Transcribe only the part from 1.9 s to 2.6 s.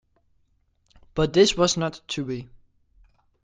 to be.